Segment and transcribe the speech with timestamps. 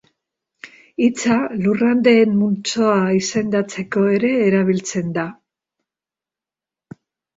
[1.07, 5.31] Hitza lurraldeen multzoa izendatzeko ere erabiltzen da.